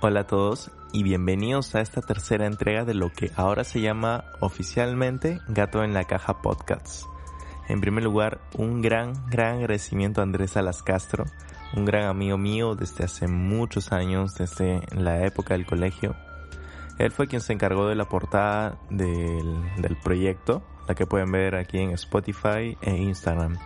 Hola 0.00 0.20
a 0.20 0.26
todos 0.28 0.70
y 0.92 1.02
bienvenidos 1.02 1.74
a 1.74 1.80
esta 1.80 2.00
tercera 2.02 2.46
entrega 2.46 2.84
de 2.84 2.94
lo 2.94 3.10
que 3.10 3.32
ahora 3.34 3.64
se 3.64 3.80
llama 3.80 4.26
oficialmente 4.38 5.40
Gato 5.48 5.82
en 5.82 5.92
la 5.92 6.04
Caja 6.04 6.40
Podcasts. 6.40 7.04
En 7.66 7.80
primer 7.80 8.04
lugar, 8.04 8.40
un 8.56 8.80
gran, 8.80 9.12
gran 9.28 9.56
agradecimiento 9.56 10.20
a 10.20 10.22
Andrés 10.22 10.56
Alas 10.56 10.84
Castro, 10.84 11.24
un 11.74 11.84
gran 11.84 12.04
amigo 12.04 12.38
mío 12.38 12.76
desde 12.76 13.06
hace 13.06 13.26
muchos 13.26 13.90
años, 13.90 14.36
desde 14.36 14.82
la 14.94 15.26
época 15.26 15.54
del 15.54 15.66
colegio. 15.66 16.14
Él 16.98 17.10
fue 17.10 17.26
quien 17.26 17.40
se 17.40 17.52
encargó 17.52 17.88
de 17.88 17.96
la 17.96 18.08
portada 18.08 18.78
del, 18.90 19.96
proyecto, 20.04 20.62
la 20.86 20.94
que 20.94 21.06
pueden 21.06 21.32
ver 21.32 21.56
aquí 21.56 21.78
en 21.78 21.90
Spotify 21.90 22.78
e 22.82 22.96
Instagram. 22.96 23.58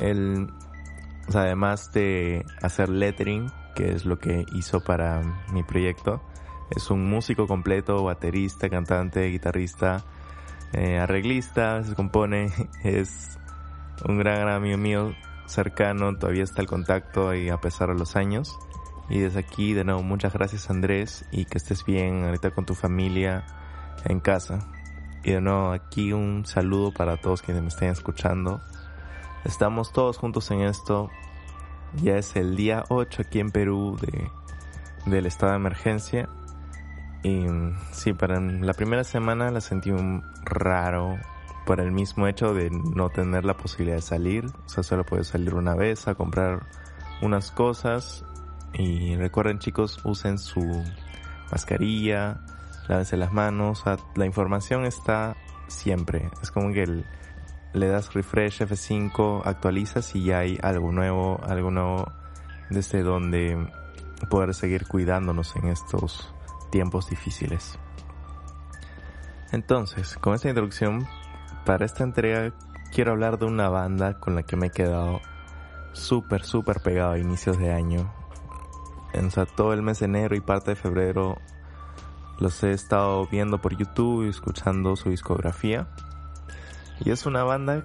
Él, 0.00 0.48
además 1.34 1.92
de 1.92 2.46
hacer 2.62 2.88
lettering, 2.88 3.52
que 3.74 3.92
es 3.92 4.04
lo 4.04 4.18
que 4.18 4.46
hizo 4.52 4.80
para 4.80 5.22
mi 5.52 5.62
proyecto. 5.62 6.22
Es 6.70 6.90
un 6.90 7.08
músico 7.08 7.46
completo, 7.46 8.02
baterista, 8.02 8.68
cantante, 8.68 9.26
guitarrista, 9.28 10.04
eh, 10.72 10.98
arreglista, 10.98 11.82
se 11.84 11.94
compone, 11.94 12.52
es 12.84 13.38
un 14.06 14.18
gran, 14.18 14.48
amigo 14.48 14.78
mío 14.78 15.14
cercano, 15.46 16.16
todavía 16.16 16.44
está 16.44 16.62
el 16.62 16.68
contacto 16.68 17.34
y 17.34 17.48
a 17.48 17.60
pesar 17.60 17.88
de 17.88 17.94
los 17.94 18.16
años. 18.16 18.58
Y 19.08 19.18
desde 19.18 19.40
aquí, 19.40 19.74
de 19.74 19.84
nuevo, 19.84 20.02
muchas 20.02 20.32
gracias 20.32 20.70
Andrés 20.70 21.26
y 21.30 21.44
que 21.44 21.58
estés 21.58 21.84
bien 21.84 22.24
ahorita 22.24 22.52
con 22.52 22.64
tu 22.64 22.74
familia 22.74 23.44
en 24.04 24.20
casa. 24.20 24.60
Y 25.22 25.32
de 25.32 25.40
nuevo, 25.40 25.72
aquí 25.72 26.12
un 26.12 26.44
saludo 26.46 26.92
para 26.92 27.16
todos 27.18 27.42
quienes 27.42 27.62
me 27.62 27.68
estén 27.68 27.90
escuchando. 27.90 28.60
Estamos 29.44 29.92
todos 29.92 30.18
juntos 30.18 30.50
en 30.50 30.62
esto. 30.62 31.10
Ya 32.02 32.16
es 32.16 32.36
el 32.36 32.56
día 32.56 32.84
8 32.88 33.22
aquí 33.22 33.40
en 33.40 33.50
Perú 33.50 33.96
de, 34.00 34.30
del 35.06 35.26
estado 35.26 35.52
de 35.52 35.56
emergencia. 35.56 36.28
Y 37.22 37.46
sí, 37.92 38.12
para 38.12 38.40
la 38.40 38.74
primera 38.74 39.04
semana 39.04 39.50
la 39.50 39.60
sentí 39.60 39.90
un 39.90 40.22
raro 40.44 41.16
por 41.64 41.80
el 41.80 41.92
mismo 41.92 42.26
hecho 42.26 42.52
de 42.52 42.70
no 42.70 43.08
tener 43.08 43.44
la 43.44 43.56
posibilidad 43.56 43.96
de 43.96 44.02
salir. 44.02 44.46
O 44.46 44.68
sea, 44.68 44.82
solo 44.82 45.04
puedes 45.04 45.28
salir 45.28 45.54
una 45.54 45.74
vez 45.74 46.06
a 46.08 46.14
comprar 46.14 46.66
unas 47.22 47.50
cosas. 47.50 48.24
Y 48.74 49.16
recuerden 49.16 49.58
chicos, 49.58 50.00
usen 50.04 50.38
su 50.38 50.82
mascarilla, 51.50 52.40
lávense 52.88 53.16
las 53.16 53.32
manos. 53.32 53.84
la 54.16 54.26
información 54.26 54.84
está 54.84 55.36
siempre. 55.68 56.30
Es 56.42 56.50
como 56.50 56.72
que 56.72 56.82
el, 56.82 57.06
le 57.74 57.88
das 57.88 58.14
refresh 58.14 58.62
F5, 58.62 59.42
actualizas 59.44 60.14
y 60.14 60.24
ya 60.24 60.38
hay 60.38 60.58
algo 60.62 60.92
nuevo, 60.92 61.40
algo 61.46 61.70
nuevo 61.70 62.10
desde 62.70 63.02
donde 63.02 63.70
poder 64.30 64.54
seguir 64.54 64.86
cuidándonos 64.86 65.54
en 65.56 65.68
estos 65.68 66.32
tiempos 66.70 67.10
difíciles. 67.10 67.78
Entonces, 69.52 70.16
con 70.16 70.34
esta 70.34 70.48
introducción, 70.48 71.06
para 71.66 71.84
esta 71.84 72.04
entrega 72.04 72.52
quiero 72.92 73.12
hablar 73.12 73.38
de 73.38 73.46
una 73.46 73.68
banda 73.68 74.20
con 74.20 74.34
la 74.34 74.44
que 74.44 74.56
me 74.56 74.68
he 74.68 74.70
quedado 74.70 75.20
súper, 75.92 76.44
súper 76.44 76.80
pegado 76.80 77.12
a 77.12 77.18
inicios 77.18 77.58
de 77.58 77.72
año. 77.72 78.12
En 79.12 79.30
todo 79.30 79.72
el 79.72 79.82
mes 79.82 80.00
de 80.00 80.06
enero 80.06 80.36
y 80.36 80.40
parte 80.40 80.72
de 80.72 80.76
febrero 80.76 81.38
los 82.38 82.62
he 82.64 82.72
estado 82.72 83.26
viendo 83.26 83.60
por 83.60 83.76
YouTube 83.76 84.26
y 84.26 84.28
escuchando 84.28 84.96
su 84.96 85.10
discografía. 85.10 85.88
Y 87.00 87.10
es 87.10 87.26
una 87.26 87.44
banda 87.44 87.84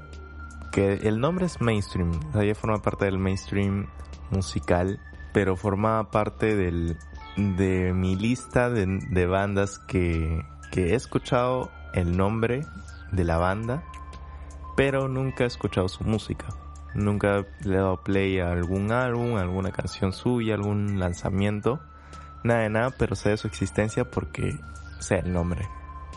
que 0.72 0.94
el 0.94 1.20
nombre 1.20 1.46
es 1.46 1.62
mainstream, 1.62 2.20
o 2.34 2.56
forma 2.56 2.82
parte 2.82 3.06
del 3.06 3.18
mainstream 3.18 3.88
musical, 4.32 5.00
pero 5.34 5.56
forma 5.56 6.12
parte 6.12 6.56
del, 6.56 6.98
de 7.36 7.94
mi 7.94 8.16
lista 8.16 8.70
de, 8.70 8.86
de 9.10 9.26
bandas 9.26 9.80
que, 9.80 10.46
que 10.72 10.92
he 10.92 10.96
escuchado 10.96 11.72
el 11.94 12.16
nombre 12.16 12.66
de 13.12 13.24
la 13.24 13.38
banda, 13.38 13.84
pero 14.76 15.08
nunca 15.08 15.44
he 15.44 15.48
escuchado 15.48 15.88
su 15.88 16.04
música. 16.04 16.48
Nunca 16.96 17.46
le 17.64 17.76
he 17.76 17.78
dado 17.78 17.98
play 17.98 18.40
a 18.40 18.52
algún 18.52 18.92
álbum, 18.92 19.38
alguna 19.38 19.72
canción 19.72 20.12
suya, 20.12 20.56
algún 20.56 21.00
lanzamiento. 21.00 21.80
Nada 22.44 22.62
de 22.62 22.70
nada, 22.70 22.90
pero 22.98 23.16
sé 23.16 23.30
de 23.30 23.38
su 23.38 23.48
existencia 23.48 24.10
porque 24.10 24.58
sé 25.00 25.20
el 25.20 25.34
nombre. 25.34 25.68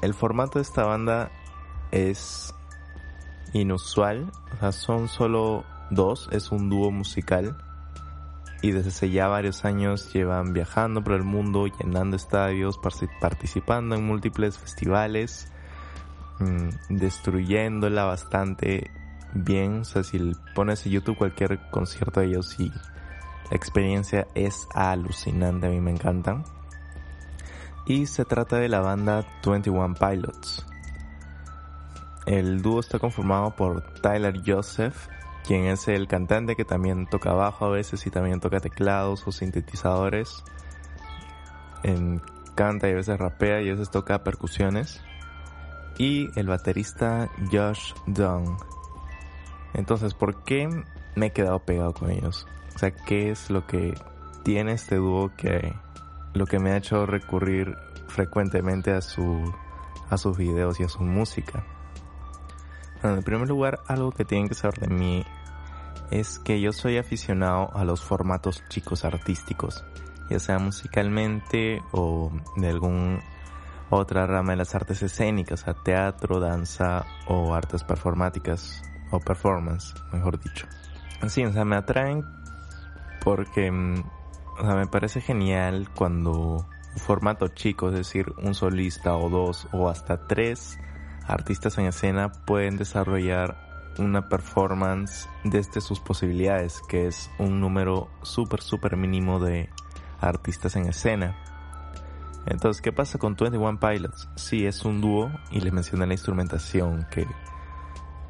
El 0.00 0.14
formato 0.14 0.59
de 0.59 0.62
esta 0.62 0.84
banda 0.84 1.30
es 1.91 2.54
inusual, 3.52 4.30
son 4.70 5.08
solo 5.08 5.64
dos, 5.90 6.28
es 6.32 6.50
un 6.50 6.68
dúo 6.70 6.90
musical 6.90 7.56
y 8.62 8.70
desde 8.70 8.90
hace 8.90 9.10
ya 9.10 9.26
varios 9.26 9.64
años 9.64 10.12
llevan 10.12 10.52
viajando 10.52 11.02
por 11.02 11.14
el 11.14 11.24
mundo, 11.24 11.66
llenando 11.66 12.16
estadios, 12.16 12.78
participando 13.20 13.96
en 13.96 14.06
múltiples 14.06 14.56
festivales, 14.56 15.48
mm, 16.38 16.96
destruyéndola 16.96 18.04
bastante 18.04 18.88
bien, 19.34 19.80
o 19.80 19.84
sea, 19.84 20.04
si 20.04 20.32
pones 20.54 20.86
en 20.86 20.92
YouTube 20.92 21.18
cualquier 21.18 21.58
concierto 21.70 22.20
de 22.20 22.26
ellos 22.26 22.58
y 22.60 22.68
la 22.68 23.56
experiencia 23.56 24.28
es 24.34 24.68
alucinante, 24.74 25.66
a 25.66 25.70
mí 25.70 25.80
me 25.80 25.91
encantan. 25.91 26.44
Y 27.84 28.06
se 28.06 28.24
trata 28.24 28.58
de 28.58 28.68
la 28.68 28.80
banda 28.80 29.26
21 29.44 29.94
Pilots. 29.94 30.64
El 32.27 32.62
dúo 32.62 32.81
está 32.81 32.99
conformado 32.99 33.50
por 33.56 33.83
Tyler 34.00 34.43
Joseph, 34.47 35.09
quien 35.44 35.65
es 35.65 35.88
el 35.88 36.06
cantante 36.06 36.55
que 36.55 36.65
también 36.65 37.06
toca 37.06 37.33
bajo 37.33 37.66
a 37.66 37.71
veces 37.71 38.06
y 38.06 38.10
también 38.10 38.41
toca 38.41 38.60
teclados 38.60 39.27
o 39.27 39.33
sintetizadores. 39.33 40.44
canta 42.55 42.88
y 42.88 42.93
a 42.93 42.97
veces 42.97 43.19
rapea 43.19 43.62
y 43.62 43.69
a 43.69 43.72
veces 43.72 43.91
toca 43.91 44.22
percusiones. 44.22 45.03
Y 45.99 46.28
el 46.38 46.47
baterista 46.47 47.28
Josh 47.50 47.93
Dung. 48.06 48.56
Entonces, 49.75 50.15
¿por 50.15 50.44
qué 50.44 50.69
me 51.16 51.27
he 51.27 51.33
quedado 51.33 51.59
pegado 51.60 51.93
con 51.93 52.10
ellos? 52.10 52.47
O 52.75 52.78
sea, 52.78 52.93
¿qué 52.93 53.31
es 53.31 53.50
lo 53.50 53.66
que 53.66 53.94
tiene 54.44 54.72
este 54.72 54.97
dúo 54.97 55.33
que 55.37 55.75
lo 56.34 56.47
que 56.47 56.59
me 56.59 56.71
ha 56.71 56.77
hecho 56.77 57.04
recurrir 57.04 57.77
frecuentemente 58.06 58.93
a 58.93 59.00
su 59.00 59.53
a 60.09 60.16
sus 60.16 60.37
videos 60.37 60.78
y 60.81 60.84
a 60.84 60.89
su 60.89 61.03
música? 61.03 61.65
En 63.02 63.22
primer 63.22 63.48
lugar, 63.48 63.80
algo 63.86 64.12
que 64.12 64.24
tienen 64.24 64.48
que 64.48 64.54
saber 64.54 64.78
de 64.78 64.88
mí 64.88 65.24
es 66.10 66.38
que 66.38 66.60
yo 66.60 66.72
soy 66.72 66.98
aficionado 66.98 67.70
a 67.74 67.84
los 67.84 68.02
formatos 68.02 68.62
chicos 68.68 69.04
artísticos, 69.04 69.84
ya 70.28 70.38
sea 70.38 70.58
musicalmente 70.58 71.82
o 71.92 72.30
de 72.56 72.68
algún 72.68 73.20
otra 73.91 74.26
rama 74.26 74.52
de 74.52 74.58
las 74.58 74.74
artes 74.74 75.02
escénicas, 75.02 75.68
a 75.68 75.74
teatro, 75.74 76.41
danza 76.41 77.04
o 77.28 77.54
artes 77.54 77.84
performáticas 77.84 78.82
o 79.10 79.20
performance, 79.20 79.94
mejor 80.12 80.38
dicho. 80.41 80.66
Así, 81.20 81.44
o 81.44 81.52
sea, 81.52 81.64
me 81.64 81.76
atraen 81.76 82.24
porque 83.22 83.70
mm, 83.70 84.02
o 84.58 84.64
sea, 84.64 84.74
me 84.74 84.86
parece 84.86 85.20
genial 85.20 85.88
cuando 85.94 86.66
un 86.94 86.98
formato 86.98 87.48
chico, 87.48 87.88
es 87.88 87.94
decir, 87.94 88.32
un 88.38 88.54
solista 88.54 89.16
o 89.16 89.30
dos 89.30 89.66
o 89.72 89.88
hasta 89.88 90.26
tres 90.26 90.78
artistas 91.27 91.78
en 91.78 91.87
escena 91.87 92.33
pueden 92.33 92.77
desarrollar 92.77 93.56
una 93.99 94.28
performance 94.28 95.28
desde 95.44 95.81
sus 95.81 96.00
posibilidades, 96.00 96.81
que 96.88 97.06
es 97.06 97.31
un 97.38 97.60
número 97.60 98.09
súper, 98.22 98.62
súper 98.62 98.97
mínimo 98.97 99.38
de 99.38 99.69
artistas 100.21 100.77
en 100.77 100.87
escena. 100.87 101.37
Entonces, 102.47 102.83
¿qué 102.83 102.93
pasa 102.93 103.19
con 103.19 103.37
21 103.37 103.78
Pilots? 103.78 104.28
Sí, 104.34 104.66
es 104.66 104.84
un 104.84 105.00
dúo 105.00 105.31
y 105.50 105.60
les 105.60 105.72
mencioné 105.72 106.06
la 106.06 106.15
instrumentación, 106.15 107.06
que, 107.10 107.27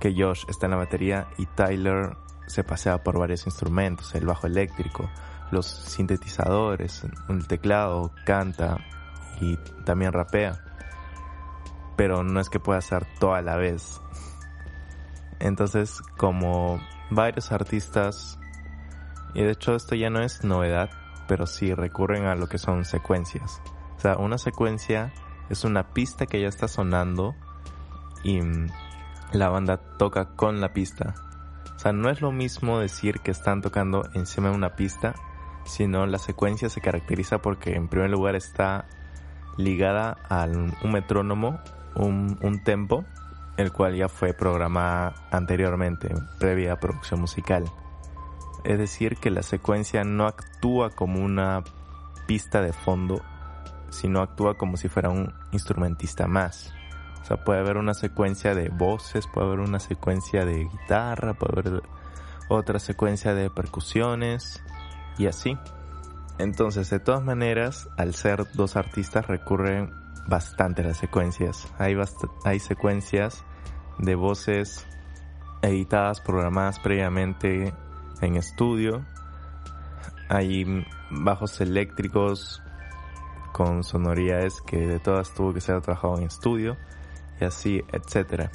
que 0.01 0.15
Josh 0.15 0.45
está 0.49 0.67
en 0.67 0.73
la 0.73 0.77
batería 0.79 1.29
y 1.39 1.47
Tyler 1.47 2.17
se 2.47 2.65
pasea 2.65 3.03
por 3.03 3.19
varios 3.19 3.47
instrumentos, 3.47 4.15
el 4.15 4.27
bajo 4.27 4.47
eléctrico, 4.47 5.09
los 5.50 5.67
sintetizadores, 5.67 7.05
el 7.29 7.47
teclado, 7.47 8.12
canta 8.27 8.79
y 9.41 9.56
también 9.85 10.12
rapea 10.12 10.72
pero 11.97 12.23
no 12.23 12.41
es 12.41 12.49
que 12.49 12.61
pueda 12.61 12.79
hacer 12.79 13.06
toda 13.19 13.43
la 13.43 13.56
vez. 13.56 14.00
Entonces, 15.39 16.00
como 16.17 16.81
varios 17.11 17.53
artistas, 17.53 18.39
y 19.35 19.43
de 19.43 19.53
hecho 19.53 19.75
esto 19.75 19.94
ya 19.94 20.11
no 20.11 20.21
es 20.23 20.44
novedad, 20.44 20.91
pero 21.27 21.47
sí 21.47 21.75
recurren 21.75 22.27
a 22.27 22.35
lo 22.35 22.49
que 22.49 22.59
son 22.59 22.85
secuencias. 22.85 23.61
O 23.97 24.00
sea, 24.00 24.17
una 24.17 24.39
secuencia 24.39 25.12
es 25.49 25.65
una 25.65 25.91
pista 25.91 26.27
que 26.27 26.41
ya 26.41 26.49
está 26.49 26.69
sonando 26.69 27.35
y 28.23 28.41
la 29.33 29.49
banda 29.49 29.79
toca 29.99 30.37
con 30.37 30.61
la 30.61 30.73
pista. 30.73 31.15
O 31.75 31.79
sea, 31.79 31.93
no 31.93 32.11
es 32.11 32.21
lo 32.21 32.33
mismo 32.33 32.79
decir 32.79 33.21
que 33.21 33.31
están 33.31 33.62
tocando 33.62 34.09
encima 34.15 34.50
de 34.50 34.55
una 34.55 34.77
pista, 34.77 35.15
sino 35.65 36.06
la 36.06 36.19
secuencia 36.19 36.69
se 36.69 36.81
caracteriza 36.81 37.38
porque 37.38 37.75
en 37.75 37.88
primer 37.88 38.11
lugar 38.11 38.37
está 38.37 38.87
ligada 39.56 40.17
a 40.29 40.45
un 40.45 40.93
metrónomo 40.93 41.61
un, 41.94 42.39
un 42.43 42.62
tempo, 42.62 43.05
el 43.56 43.73
cual 43.73 43.97
ya 43.97 44.09
fue 44.09 44.33
programada 44.33 45.15
anteriormente, 45.31 46.15
previa 46.39 46.77
producción 46.77 47.21
musical. 47.21 47.65
Es 48.65 48.79
decir, 48.79 49.17
que 49.17 49.31
la 49.31 49.43
secuencia 49.43 50.05
no 50.05 50.27
actúa 50.27 50.91
como 50.91 51.21
una 51.21 51.62
pista 52.27 52.61
de 52.62 52.73
fondo, 52.73 53.23
sino 53.91 54.21
actúa 54.21 54.56
como 54.56 54.77
si 54.77 54.89
fuera 54.89 55.11
un 55.11 55.35
instrumentista 55.50 56.27
más. 56.27 56.73
O 57.21 57.25
sea, 57.25 57.44
puede 57.44 57.61
haber 57.61 57.77
una 57.77 57.95
secuencia 57.95 58.55
de 58.55 58.69
voces, 58.69 59.27
puede 59.27 59.47
haber 59.49 59.61
una 59.61 59.79
secuencia 59.79 60.45
de 60.45 60.65
guitarra, 60.65 61.35
puede 61.35 61.61
haber 61.71 61.83
otra 62.49 62.79
secuencia 62.79 63.35
de 63.35 63.50
percusiones 63.50 64.62
y 65.19 65.27
así. 65.27 65.56
Entonces, 66.38 66.91
de 66.91 66.99
todas 66.99 67.23
maneras, 67.23 67.88
al 67.97 68.15
ser 68.15 68.47
dos 68.55 68.77
artistas 68.77 69.27
recurren 69.27 69.93
bastante 70.27 70.83
las 70.83 70.99
secuencias. 70.99 71.69
Hay, 71.79 71.97
hay 72.45 72.59
secuencias 72.61 73.45
de 73.99 74.15
voces 74.15 74.87
editadas, 75.63 76.21
programadas 76.21 76.79
previamente 76.81 77.73
en 78.21 78.37
estudio. 78.37 79.05
Hay 80.29 80.85
bajos 81.11 81.61
eléctricos 81.61 82.63
con 83.53 83.85
sonoridades 83.85 84.61
que 84.63 84.87
de 84.87 84.99
todas 84.99 85.35
tuvo 85.35 85.53
que 85.53 85.61
ser 85.61 85.81
trabajado 85.83 86.19
en 86.19 86.25
estudio 86.25 86.77
y 87.41 87.45
así, 87.45 87.83
etcétera. 87.93 88.51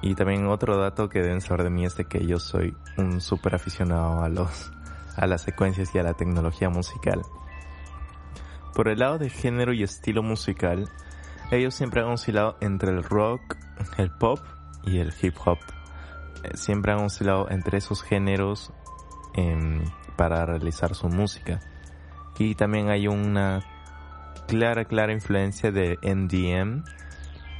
Y 0.00 0.14
también 0.14 0.46
otro 0.46 0.76
dato 0.76 1.08
que 1.08 1.20
deben 1.20 1.40
saber 1.40 1.64
de 1.64 1.70
mí 1.70 1.84
es 1.84 1.96
de 1.96 2.04
que 2.06 2.26
yo 2.26 2.38
soy 2.38 2.76
un 2.96 3.20
súper 3.20 3.54
aficionado 3.54 4.22
a 4.22 4.28
los 4.28 4.72
a 5.16 5.26
las 5.26 5.42
secuencias 5.42 5.94
y 5.94 5.98
a 5.98 6.02
la 6.02 6.14
tecnología 6.14 6.70
musical. 6.70 7.22
Por 8.74 8.88
el 8.88 9.00
lado 9.00 9.18
de 9.18 9.28
género 9.28 9.72
y 9.72 9.82
estilo 9.82 10.22
musical, 10.22 10.88
ellos 11.50 11.74
siempre 11.74 12.00
han 12.00 12.08
oscilado 12.08 12.56
entre 12.60 12.90
el 12.90 13.02
rock, 13.02 13.56
el 13.98 14.10
pop 14.10 14.38
y 14.84 14.98
el 14.98 15.12
hip 15.20 15.34
hop. 15.44 15.58
Eh, 16.42 16.56
siempre 16.56 16.92
han 16.92 17.00
oscilado 17.00 17.50
entre 17.50 17.78
esos 17.78 18.02
géneros 18.02 18.72
em, 19.34 19.84
para 20.16 20.46
realizar 20.46 20.94
su 20.94 21.08
música. 21.08 21.60
Y 22.38 22.54
también 22.54 22.88
hay 22.88 23.08
una 23.08 23.60
clara, 24.48 24.86
clara 24.86 25.12
influencia 25.12 25.70
de 25.70 25.98
NDM, 26.02 26.84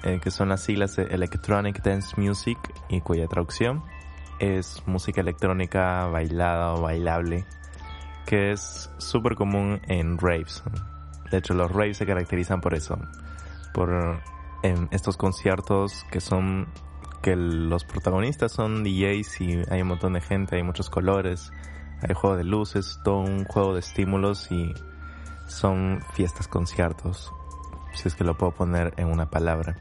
eh, 0.04 0.18
que 0.20 0.30
son 0.30 0.48
las 0.48 0.62
siglas 0.62 0.96
de 0.96 1.04
Electronic 1.04 1.82
Dance 1.82 2.18
Music 2.18 2.58
y 2.88 3.00
cuya 3.02 3.26
traducción 3.28 3.84
es 4.38 4.82
música 4.86 5.20
electrónica 5.20 6.06
bailada 6.06 6.72
o 6.72 6.82
bailable, 6.82 7.44
que 8.26 8.52
es 8.52 8.90
súper 8.98 9.36
común 9.36 9.80
en 9.86 10.18
raves. 10.18 10.62
De 11.32 11.38
hecho, 11.38 11.54
los 11.54 11.72
raves 11.72 11.96
se 11.96 12.06
caracterizan 12.06 12.60
por 12.60 12.74
eso, 12.74 12.98
por 13.72 14.20
en 14.62 14.88
estos 14.92 15.16
conciertos 15.16 16.04
que 16.10 16.20
son 16.20 16.68
que 17.22 17.36
los 17.36 17.84
protagonistas 17.84 18.52
son 18.52 18.84
DJs 18.84 19.40
y 19.40 19.62
hay 19.70 19.80
un 19.80 19.88
montón 19.88 20.12
de 20.12 20.20
gente, 20.20 20.56
hay 20.56 20.62
muchos 20.62 20.90
colores, 20.90 21.50
hay 22.02 22.14
juego 22.14 22.36
de 22.36 22.44
luces, 22.44 23.00
todo 23.02 23.20
un 23.20 23.44
juego 23.44 23.72
de 23.72 23.80
estímulos 23.80 24.50
y 24.50 24.74
son 25.46 26.02
fiestas 26.12 26.48
conciertos, 26.48 27.32
si 27.94 28.08
es 28.08 28.14
que 28.14 28.24
lo 28.24 28.36
puedo 28.36 28.52
poner 28.52 28.92
en 28.98 29.08
una 29.08 29.30
palabra. 29.30 29.76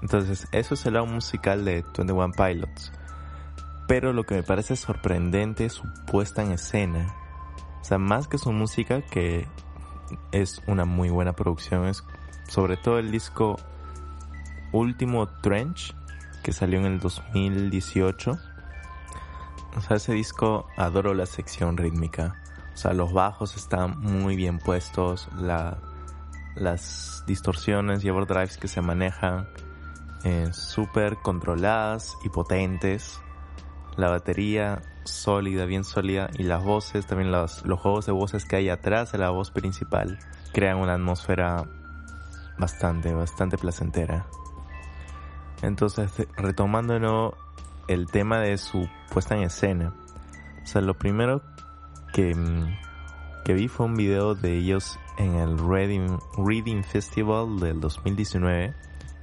Entonces, 0.00 0.46
eso 0.52 0.74
es 0.74 0.86
el 0.86 0.94
lado 0.94 1.06
musical 1.06 1.64
de 1.64 1.82
21 1.82 2.32
Pilots. 2.32 2.92
Pero 3.88 4.12
lo 4.12 4.24
que 4.24 4.36
me 4.36 4.42
parece 4.42 4.76
sorprendente 4.76 5.64
es 5.64 5.72
su 5.72 5.84
puesta 6.06 6.42
en 6.42 6.52
escena. 6.52 7.14
O 7.80 7.84
sea, 7.84 7.98
más 7.98 8.28
que 8.28 8.38
su 8.38 8.52
música, 8.52 9.00
que 9.00 9.46
es 10.32 10.62
una 10.66 10.84
muy 10.84 11.10
buena 11.10 11.32
producción, 11.32 11.86
es 11.86 12.04
sobre 12.48 12.76
todo 12.76 12.98
el 12.98 13.10
disco 13.10 13.56
último 14.72 15.28
Trench, 15.40 15.94
que 16.42 16.52
salió 16.52 16.78
en 16.78 16.86
el 16.86 17.00
2018. 17.00 18.38
O 19.76 19.80
sea, 19.80 19.96
ese 19.96 20.12
disco 20.12 20.66
adoro 20.76 21.14
la 21.14 21.26
sección 21.26 21.76
rítmica. 21.76 22.36
O 22.74 22.76
sea, 22.76 22.92
los 22.92 23.12
bajos 23.12 23.56
están 23.56 24.00
muy 24.00 24.36
bien 24.36 24.58
puestos, 24.58 25.28
la, 25.36 25.78
las 26.54 27.24
distorsiones 27.26 28.04
y 28.04 28.10
overdrives 28.10 28.58
que 28.58 28.68
se 28.68 28.80
manejan 28.80 29.48
eh, 30.24 30.48
súper 30.52 31.16
controladas 31.16 32.14
y 32.24 32.28
potentes 32.28 33.20
la 33.96 34.10
batería 34.10 34.82
sólida, 35.04 35.64
bien 35.64 35.84
sólida, 35.84 36.30
y 36.38 36.42
las 36.44 36.62
voces, 36.62 37.06
también 37.06 37.30
los, 37.30 37.64
los 37.64 37.80
juegos 37.80 38.06
de 38.06 38.12
voces 38.12 38.44
que 38.44 38.56
hay 38.56 38.68
atrás 38.68 39.12
de 39.12 39.18
la 39.18 39.30
voz 39.30 39.50
principal, 39.50 40.18
crean 40.52 40.78
una 40.78 40.94
atmósfera 40.94 41.64
bastante, 42.58 43.12
bastante 43.12 43.58
placentera. 43.58 44.26
Entonces, 45.62 46.10
retomando 46.36 47.36
el 47.88 48.06
tema 48.06 48.40
de 48.40 48.58
su 48.58 48.88
puesta 49.10 49.36
en 49.36 49.44
escena. 49.44 49.94
O 50.62 50.66
sea, 50.66 50.80
lo 50.80 50.94
primero 50.94 51.42
que, 52.12 52.34
que 53.44 53.54
vi 53.54 53.68
fue 53.68 53.86
un 53.86 53.96
video 53.96 54.34
de 54.34 54.56
ellos 54.56 54.98
en 55.18 55.36
el 55.36 55.58
Reading, 55.58 56.18
Reading 56.36 56.82
Festival 56.82 57.60
del 57.60 57.80
2019 57.80 58.74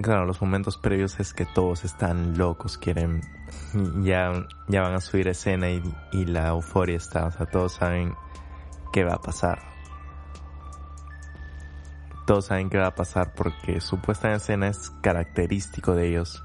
claro, 0.01 0.25
los 0.25 0.41
momentos 0.41 0.77
previos 0.77 1.19
es 1.19 1.33
que 1.33 1.45
todos 1.45 1.83
están 1.85 2.37
locos, 2.37 2.77
quieren, 2.77 3.21
ya, 4.01 4.47
ya 4.67 4.81
van 4.81 4.93
a 4.93 5.01
subir 5.01 5.27
escena 5.27 5.69
y, 5.69 5.83
y 6.11 6.25
la 6.25 6.49
euforia 6.49 6.97
está, 6.97 7.25
o 7.25 7.31
sea, 7.31 7.45
todos 7.45 7.73
saben 7.73 8.15
qué 8.91 9.03
va 9.03 9.15
a 9.15 9.21
pasar. 9.21 9.59
Todos 12.25 12.45
saben 12.45 12.69
qué 12.69 12.77
va 12.77 12.87
a 12.87 12.95
pasar 12.95 13.33
porque 13.33 13.81
su 13.81 13.99
puesta 13.99 14.29
en 14.29 14.35
escena 14.35 14.67
es 14.67 14.91
característico 15.01 15.95
de 15.95 16.09
ellos. 16.09 16.43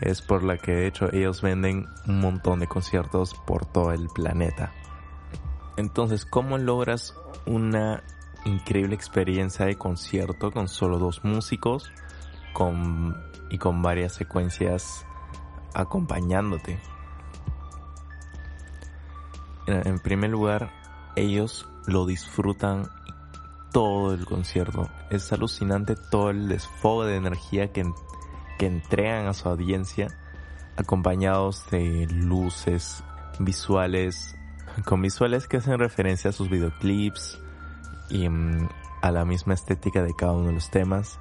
Es 0.00 0.22
por 0.22 0.42
la 0.42 0.56
que 0.56 0.72
de 0.72 0.86
hecho 0.86 1.12
ellos 1.12 1.42
venden 1.42 1.86
un 2.06 2.20
montón 2.20 2.60
de 2.60 2.66
conciertos 2.66 3.34
por 3.46 3.66
todo 3.66 3.92
el 3.92 4.08
planeta. 4.08 4.72
Entonces, 5.76 6.24
¿cómo 6.24 6.58
logras 6.58 7.14
una 7.46 8.02
increíble 8.44 8.94
experiencia 8.94 9.66
de 9.66 9.76
concierto 9.76 10.50
con 10.50 10.68
solo 10.68 10.98
dos 10.98 11.22
músicos? 11.22 11.92
Con, 12.52 13.16
y 13.50 13.58
con 13.58 13.82
varias 13.82 14.14
secuencias 14.14 15.06
acompañándote. 15.74 16.78
En 19.66 19.98
primer 20.00 20.30
lugar, 20.30 20.72
ellos 21.16 21.68
lo 21.86 22.06
disfrutan 22.06 22.88
todo 23.72 24.14
el 24.14 24.26
concierto. 24.26 24.88
Es 25.10 25.32
alucinante 25.32 25.94
todo 25.94 26.30
el 26.30 26.48
desfogue 26.48 27.06
de 27.06 27.16
energía 27.16 27.72
que, 27.72 27.90
que 28.58 28.66
entregan 28.66 29.26
a 29.26 29.34
su 29.34 29.48
audiencia, 29.48 30.08
acompañados 30.76 31.68
de 31.70 32.06
luces, 32.10 33.04
visuales, 33.38 34.36
con 34.84 35.02
visuales 35.02 35.46
que 35.46 35.58
hacen 35.58 35.78
referencia 35.78 36.30
a 36.30 36.32
sus 36.32 36.48
videoclips 36.48 37.38
y 38.08 38.28
mm, 38.28 38.68
a 39.02 39.10
la 39.10 39.24
misma 39.24 39.54
estética 39.54 40.02
de 40.02 40.14
cada 40.14 40.32
uno 40.32 40.48
de 40.48 40.54
los 40.54 40.70
temas. 40.70 41.18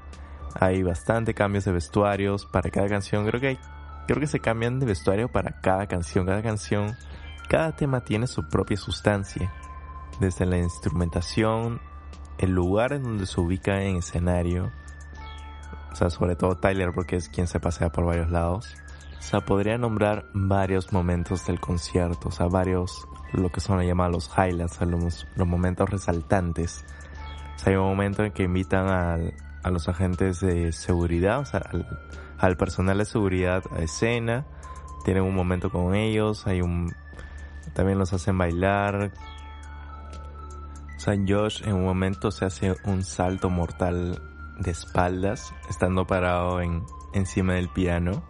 Hay 0.56 0.84
bastante 0.84 1.34
cambios 1.34 1.66
de 1.66 1.72
vestuarios 1.72 2.46
para 2.46 2.70
cada 2.70 2.88
canción. 2.88 3.26
Creo 3.26 3.40
que 3.40 3.48
hay, 3.50 3.60
creo 4.08 4.20
que 4.20 4.28
se 4.28 4.40
cambian 4.40 4.80
de 4.80 4.86
vestuario 4.86 5.32
para 5.32 5.62
cada 5.62 5.88
canción. 5.88 6.26
Cada 6.26 6.42
canción, 6.42 6.96
cada 7.48 7.76
tema 7.76 8.02
tiene 8.02 8.28
su 8.28 8.48
propia 8.48 8.78
sustancia. 8.78 9.52
Desde 10.20 10.46
la 10.46 10.58
instrumentación, 10.58 11.80
el 12.38 12.52
lugar 12.52 12.94
en 12.94 13.04
donde 13.04 13.26
se 13.26 13.40
ubica 13.40 13.84
en 13.84 13.98
escenario. 13.98 14.72
O 15.92 15.96
sea, 15.96 16.10
sobre 16.10 16.36
todo 16.36 16.56
Tyler 16.56 16.92
porque 16.94 17.16
es 17.16 17.30
quien 17.30 17.48
se 17.48 17.60
pasea 17.60 17.92
por 17.92 18.06
varios 18.06 18.30
lados. 18.30 18.76
O 19.20 19.22
sea, 19.22 19.42
podría 19.42 19.78
nombrar 19.78 20.26
varios 20.34 20.94
momentos 20.94 21.46
del 21.46 21.60
concierto, 21.60 22.30
o 22.30 22.32
sea, 22.32 22.48
varios, 22.48 23.06
lo 23.34 23.50
que 23.50 23.60
son 23.60 23.82
llamados 23.82 24.14
los 24.14 24.32
highlights, 24.38 24.80
los, 24.82 25.28
los 25.36 25.48
momentos 25.48 25.90
resaltantes. 25.90 26.86
O 27.56 27.60
sea, 27.60 27.74
hay 27.74 27.78
un 27.78 27.86
momento 27.86 28.24
en 28.24 28.32
que 28.32 28.44
invitan 28.44 28.88
al, 28.88 29.34
a 29.64 29.70
los 29.70 29.90
agentes 29.90 30.40
de 30.40 30.72
seguridad, 30.72 31.40
o 31.40 31.46
sea, 31.46 31.70
al, 32.38 32.58
personal 32.58 32.98
de 32.98 33.06
seguridad 33.06 33.64
a 33.72 33.80
escena, 33.80 34.46
tienen 35.04 35.24
un 35.24 35.36
momento 35.36 35.70
con 35.72 35.96
ellos, 35.96 36.48
hay 36.48 36.62
un 36.62 36.94
también 37.74 38.00
los 38.00 38.14
hacen 38.14 38.38
bailar. 38.38 39.12
O 40.98 41.00
sea, 41.00 41.16
Josh 41.16 41.62
en 41.66 41.76
un 41.76 41.86
momento 41.86 42.32
se 42.32 42.46
hace 42.46 42.76
un 42.84 43.04
salto 43.04 43.50
mortal 43.50 44.22
de 44.60 44.72
espaldas, 44.72 45.54
estando 45.70 46.06
parado 46.06 46.62
en, 46.62 46.84
encima 47.14 47.54
del 47.54 47.70
piano. 47.70 48.24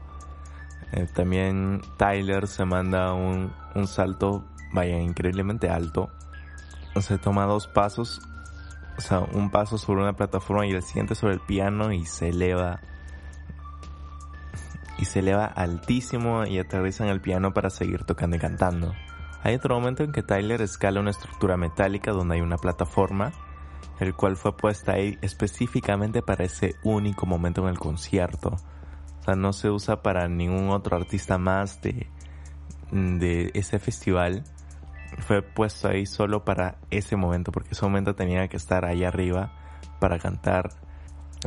Eh, 0.91 1.07
también 1.13 1.81
Tyler 1.97 2.47
se 2.47 2.65
manda 2.65 3.13
un, 3.13 3.51
un 3.75 3.87
salto, 3.87 4.45
vaya, 4.71 4.99
increíblemente 4.99 5.69
alto. 5.69 6.09
O 6.95 7.01
sea, 7.01 7.17
toma 7.17 7.45
dos 7.45 7.67
pasos 7.67 8.21
o 8.99 9.01
sea, 9.01 9.21
un 9.21 9.49
paso 9.49 9.77
sobre 9.77 10.01
una 10.01 10.11
plataforma 10.11 10.67
y 10.67 10.71
el 10.71 10.83
siguiente 10.83 11.15
sobre 11.15 11.35
el 11.35 11.39
piano 11.39 11.93
y 11.93 12.05
se 12.05 12.27
eleva 12.27 12.81
y 14.97 15.05
se 15.05 15.19
eleva 15.19 15.45
altísimo 15.45 16.43
y 16.43 16.59
aterriza 16.59 17.05
en 17.05 17.09
el 17.09 17.21
piano 17.21 17.53
para 17.53 17.69
seguir 17.69 18.03
tocando 18.03 18.35
y 18.35 18.39
cantando. 18.39 18.93
Hay 19.41 19.55
otro 19.55 19.73
momento 19.79 20.03
en 20.03 20.11
que 20.11 20.21
Tyler 20.21 20.61
escala 20.61 20.99
una 20.99 21.11
estructura 21.11 21.55
metálica 21.55 22.11
donde 22.11 22.35
hay 22.35 22.41
una 22.41 22.57
plataforma, 22.57 23.31
el 24.01 24.13
cual 24.15 24.35
fue 24.35 24.57
puesta 24.57 24.91
ahí 24.95 25.17
específicamente 25.21 26.21
para 26.21 26.43
ese 26.43 26.75
único 26.83 27.25
momento 27.25 27.61
en 27.61 27.69
el 27.69 27.79
concierto. 27.79 28.57
O 29.21 29.23
sea, 29.23 29.35
no 29.35 29.53
se 29.53 29.69
usa 29.69 30.01
para 30.01 30.27
ningún 30.27 30.71
otro 30.71 30.97
artista 30.97 31.37
más 31.37 31.81
de, 31.81 32.07
de 32.91 33.51
ese 33.53 33.79
festival 33.79 34.43
fue 35.17 35.41
puesto 35.41 35.87
ahí 35.87 36.05
solo 36.05 36.45
para 36.45 36.77
ese 36.89 37.15
momento, 37.15 37.51
porque 37.51 37.71
ese 37.71 37.85
momento 37.85 38.15
tenía 38.15 38.47
que 38.47 38.57
estar 38.57 38.85
ahí 38.85 39.03
arriba 39.03 39.51
para 39.99 40.19
cantar 40.19 40.69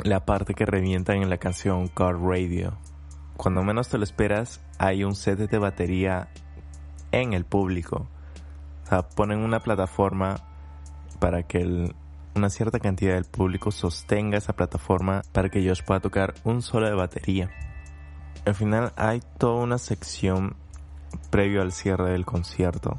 la 0.05 0.25
parte 0.25 0.55
que 0.55 0.67
revienta 0.67 1.15
en 1.15 1.29
la 1.31 1.39
canción 1.39 1.89
Car 1.89 2.19
Radio. 2.21 2.77
Cuando 3.37 3.63
menos 3.63 3.89
te 3.89 3.99
lo 3.99 4.05
esperas, 4.05 4.61
hay 4.79 5.05
un 5.05 5.15
set 5.15 5.39
de 5.39 5.59
batería 5.59 6.29
en 7.13 7.33
el 7.33 7.45
público. 7.45 8.09
O 8.85 8.87
sea, 8.87 9.03
ponen 9.09 9.39
una 9.41 9.61
plataforma 9.61 10.37
para 11.19 11.43
que 11.45 11.93
una 12.35 12.51
cierta 12.51 12.81
cantidad 12.81 13.15
del 13.15 13.25
público 13.25 13.71
sostenga 13.71 14.39
esa 14.39 14.55
plataforma 14.55 15.23
para 15.33 15.51
que 15.51 15.67
Josh 15.67 15.83
pueda 15.83 16.01
tocar 16.01 16.35
un 16.45 16.63
solo 16.63 16.89
de 16.89 16.95
batería. 16.95 17.51
Al 18.45 18.55
final 18.55 18.93
hay 18.97 19.21
toda 19.39 19.63
una 19.63 19.79
sección 19.79 20.57
previo 21.31 21.63
al 21.63 21.73
cierre 21.73 22.11
del 22.11 22.25
concierto 22.25 22.97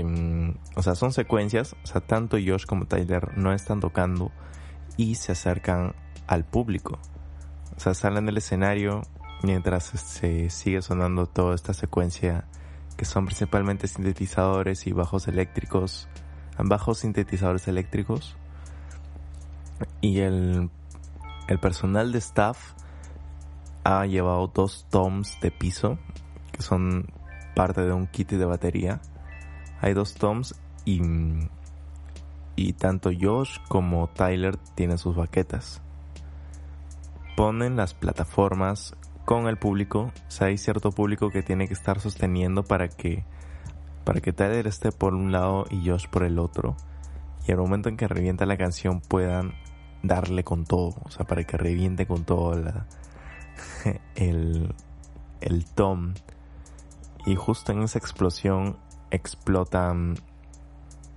mm, 0.00 0.58
o 0.76 0.82
sea, 0.82 0.94
son 0.94 1.12
secuencias, 1.12 1.76
o 1.84 1.86
sea, 1.86 2.00
tanto 2.00 2.36
Josh 2.36 2.66
como 2.66 2.86
Tyler 2.86 3.36
no 3.36 3.52
están 3.52 3.80
tocando 3.80 4.30
y 4.96 5.16
se 5.16 5.32
acercan 5.32 5.94
al 6.26 6.44
público. 6.44 6.98
O 7.76 7.80
sea, 7.80 7.94
salen 7.94 8.26
del 8.26 8.38
escenario 8.38 9.02
mientras 9.42 9.84
se 9.84 10.50
sigue 10.50 10.82
sonando 10.82 11.26
toda 11.26 11.54
esta 11.54 11.74
secuencia 11.74 12.44
que 12.96 13.04
son 13.04 13.26
principalmente 13.26 13.88
sintetizadores 13.88 14.86
y 14.86 14.92
bajos 14.92 15.26
eléctricos, 15.26 16.08
bajos 16.58 16.98
sintetizadores 16.98 17.66
eléctricos. 17.68 18.36
Y 20.00 20.20
el 20.20 20.70
personal 21.60 22.12
de 22.12 22.18
staff 22.18 22.74
ha 23.84 24.06
llevado 24.06 24.46
dos 24.48 24.86
toms 24.90 25.40
de 25.40 25.50
piso, 25.50 25.98
que 26.52 26.62
son 26.62 27.06
parte 27.54 27.82
de 27.82 27.92
un 27.92 28.06
kit 28.06 28.30
de 28.30 28.44
batería. 28.44 29.00
Hay 29.82 29.94
dos 29.94 30.14
toms 30.14 30.54
y, 30.84 31.02
y 32.56 32.72
tanto 32.74 33.10
Josh 33.20 33.58
como 33.68 34.08
Tyler 34.08 34.56
tienen 34.56 34.96
sus 34.96 35.16
baquetas. 35.16 35.82
Ponen 37.36 37.76
las 37.76 37.92
plataformas 37.92 38.94
con 39.24 39.48
el 39.48 39.56
público, 39.56 40.12
o 40.28 40.30
sea, 40.30 40.46
hay 40.46 40.56
cierto 40.56 40.92
público 40.92 41.30
que 41.30 41.42
tiene 41.42 41.66
que 41.66 41.74
estar 41.74 42.00
sosteniendo 42.00 42.62
para 42.62 42.88
que 42.88 43.24
para 44.04 44.20
que 44.20 44.32
Tyler 44.32 44.66
esté 44.66 44.90
por 44.90 45.14
un 45.14 45.30
lado 45.30 45.66
y 45.70 45.88
Josh 45.88 46.08
por 46.08 46.24
el 46.24 46.38
otro. 46.38 46.76
Y 47.46 47.52
al 47.52 47.58
momento 47.58 47.88
en 47.88 47.96
que 47.96 48.08
revienta 48.08 48.46
la 48.46 48.56
canción 48.56 49.00
puedan 49.00 49.54
darle 50.02 50.44
con 50.44 50.64
todo, 50.64 50.94
o 51.04 51.10
sea, 51.10 51.26
para 51.26 51.44
que 51.44 51.56
reviente 51.56 52.06
con 52.06 52.24
todo 52.24 52.56
la, 52.56 52.86
el, 54.14 54.74
el 55.40 55.64
tom. 55.66 56.14
Y 57.26 57.36
justo 57.36 57.72
en 57.72 57.82
esa 57.82 57.98
explosión 57.98 58.76
explotan, 59.12 60.16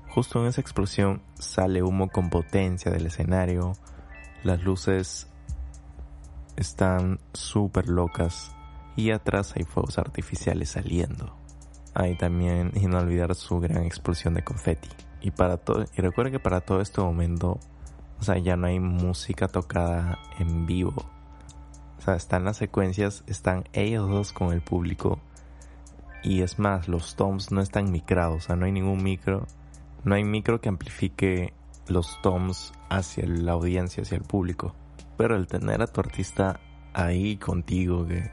justo 0.09 0.41
en 0.41 0.47
esa 0.47 0.61
explosión 0.61 1.21
sale 1.39 1.81
humo 1.81 2.09
con 2.09 2.29
potencia 2.29 2.91
del 2.91 3.07
escenario, 3.07 3.73
las 4.43 4.61
luces 4.61 5.27
están 6.55 7.19
súper 7.33 7.89
locas 7.89 8.55
y 8.95 9.11
atrás 9.11 9.53
hay 9.55 9.63
fuegos 9.63 9.97
artificiales 9.97 10.69
saliendo. 10.69 11.35
Hay 11.93 12.17
también, 12.17 12.71
y 12.75 12.87
no 12.87 12.99
olvidar 12.99 13.33
su 13.35 13.59
gran 13.59 13.83
explosión 13.83 14.33
de 14.33 14.43
confeti. 14.43 14.89
Y 15.21 15.31
para 15.31 15.57
todo, 15.57 15.85
y 15.95 16.01
recuerden 16.01 16.33
que 16.33 16.39
para 16.39 16.61
todo 16.61 16.81
este 16.81 17.01
momento, 17.01 17.59
o 18.19 18.23
sea, 18.23 18.37
ya 18.37 18.57
no 18.57 18.67
hay 18.67 18.79
música 18.79 19.47
tocada 19.47 20.19
en 20.37 20.65
vivo. 20.65 20.93
O 21.97 22.01
sea, 22.01 22.15
están 22.15 22.43
las 22.43 22.57
secuencias, 22.57 23.23
están 23.25 23.63
ellos 23.73 24.09
dos 24.09 24.33
con 24.33 24.53
el 24.53 24.61
público. 24.61 25.19
Y 26.25 26.41
es 26.41 26.57
más, 26.57 26.87
los 26.87 27.15
toms 27.15 27.51
no 27.51 27.61
están 27.61 27.91
micrados, 27.91 28.37
o 28.37 28.47
sea, 28.47 28.55
no 28.55 28.65
hay 28.65 28.71
ningún 28.71 29.03
micro. 29.03 29.45
No 30.03 30.15
hay 30.15 30.23
micro 30.23 30.59
que 30.59 30.69
amplifique 30.69 31.53
los 31.87 32.19
toms 32.23 32.73
hacia 32.89 33.27
la 33.27 33.51
audiencia, 33.51 34.01
hacia 34.01 34.17
el 34.17 34.23
público. 34.23 34.73
Pero 35.17 35.35
el 35.35 35.45
tener 35.45 35.83
a 35.83 35.87
tu 35.87 36.01
artista 36.01 36.59
ahí 36.95 37.37
contigo, 37.37 38.07
que, 38.07 38.31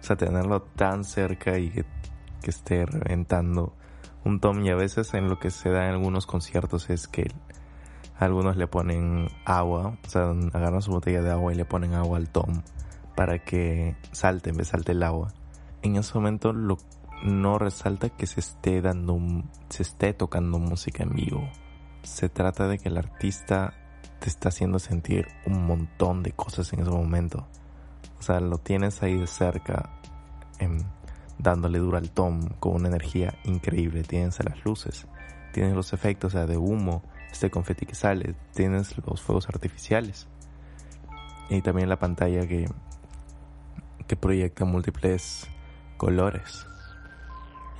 o 0.00 0.02
sea, 0.02 0.16
tenerlo 0.16 0.62
tan 0.62 1.04
cerca 1.04 1.56
y 1.56 1.70
que, 1.70 1.84
esté 2.42 2.84
reventando 2.84 3.76
un 4.24 4.40
tom 4.40 4.64
y 4.64 4.70
a 4.70 4.74
veces 4.74 5.14
en 5.14 5.28
lo 5.28 5.38
que 5.38 5.50
se 5.50 5.68
da 5.68 5.86
en 5.86 5.92
algunos 5.92 6.26
conciertos 6.26 6.90
es 6.90 7.06
que 7.06 7.30
algunos 8.18 8.56
le 8.56 8.66
ponen 8.66 9.28
agua, 9.44 9.98
o 10.04 10.08
sea, 10.08 10.30
agarran 10.52 10.82
su 10.82 10.90
botella 10.90 11.22
de 11.22 11.30
agua 11.30 11.52
y 11.52 11.56
le 11.56 11.64
ponen 11.64 11.94
agua 11.94 12.16
al 12.16 12.28
tom 12.28 12.62
para 13.14 13.38
que 13.38 13.94
salte, 14.10 14.52
me 14.52 14.64
salte 14.64 14.92
el 14.92 15.02
agua. 15.04 15.32
En 15.82 15.96
ese 15.96 16.14
momento 16.14 16.52
lo, 16.52 16.78
no 17.22 17.58
resalta 17.58 18.08
que 18.10 18.26
se 18.26 18.40
esté 18.40 18.80
dando, 18.80 19.18
se 19.68 19.82
esté 19.82 20.12
tocando 20.12 20.58
música 20.58 21.02
en 21.02 21.10
vivo. 21.10 21.48
Se 22.02 22.28
trata 22.28 22.66
de 22.66 22.78
que 22.78 22.88
el 22.88 22.96
artista 22.96 23.74
te 24.20 24.28
está 24.28 24.48
haciendo 24.50 24.78
sentir 24.78 25.26
un 25.46 25.66
montón 25.66 26.22
de 26.22 26.32
cosas 26.32 26.72
en 26.72 26.80
ese 26.80 26.90
momento. 26.90 27.46
O 28.18 28.22
sea, 28.22 28.40
lo 28.40 28.58
tienes 28.58 29.02
ahí 29.02 29.18
de 29.18 29.26
cerca, 29.26 29.90
em, 30.58 30.78
dándole 31.38 31.78
duro 31.78 31.96
al 31.96 32.10
tom 32.10 32.48
con 32.60 32.74
una 32.74 32.88
energía 32.88 33.34
increíble. 33.44 34.02
Tienes 34.02 34.42
las 34.44 34.64
luces, 34.64 35.06
tienes 35.52 35.74
los 35.74 35.92
efectos 35.92 36.34
de 36.34 36.56
humo, 36.56 37.02
este 37.30 37.50
confeti 37.50 37.86
que 37.86 37.94
sale, 37.94 38.34
tienes 38.54 38.96
los 39.06 39.22
fuegos 39.22 39.48
artificiales. 39.48 40.28
Y 41.48 41.62
también 41.62 41.88
la 41.88 41.98
pantalla 41.98 42.46
que, 42.46 42.66
que 44.06 44.16
proyecta 44.16 44.64
múltiples 44.64 45.48
colores. 45.96 46.66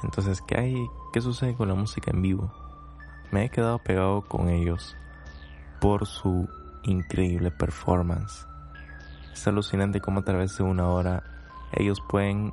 Entonces, 0.03 0.41
¿qué 0.43 0.59
hay? 0.59 0.91
¿Qué 1.13 1.21
sucede 1.21 1.55
con 1.55 1.69
la 1.69 1.75
música 1.75 2.11
en 2.11 2.23
vivo? 2.23 2.53
Me 3.31 3.45
he 3.45 3.51
quedado 3.51 3.79
pegado 3.79 4.23
con 4.23 4.49
ellos 4.49 4.97
por 5.81 6.07
su 6.07 6.49
increíble 6.83 7.51
performance. 7.51 8.47
Es 9.33 9.47
alucinante 9.47 10.01
cómo 10.01 10.21
a 10.21 10.25
través 10.25 10.57
de 10.57 10.65
una 10.65 10.89
hora 10.89 11.23
ellos 11.73 12.01
pueden 12.09 12.53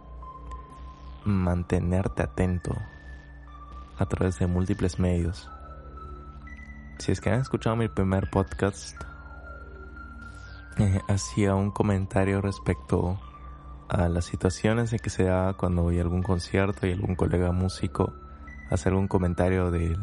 mantenerte 1.25 2.23
atento 2.23 2.75
a 3.97 4.05
través 4.05 4.39
de 4.39 4.47
múltiples 4.47 4.99
medios. 4.99 5.49
Si 6.99 7.11
es 7.11 7.21
que 7.21 7.29
han 7.29 7.41
escuchado 7.41 7.75
mi 7.75 7.87
primer 7.87 8.29
podcast, 8.29 8.99
eh, 10.77 11.01
hacía 11.07 11.55
un 11.55 11.71
comentario 11.71 12.41
respecto 12.41 13.19
a 13.89 14.09
las 14.09 14.25
situaciones 14.25 14.91
en 14.93 14.99
que 14.99 15.09
se 15.09 15.23
da 15.23 15.53
cuando 15.53 15.83
voy 15.83 15.99
algún 15.99 16.23
concierto 16.23 16.87
y 16.87 16.91
algún 16.91 17.15
colega 17.15 17.51
músico 17.51 18.13
hace 18.69 18.89
algún 18.89 19.07
comentario 19.07 19.71
de, 19.71 19.97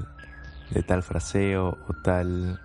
tal 0.87 1.03
fraseo 1.03 1.79
o 1.87 1.93
tal 2.03 2.61